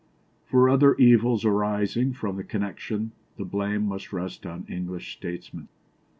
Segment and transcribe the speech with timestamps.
[0.45, 5.67] For other evils arising from the connection the blame must rest on English Statesmen.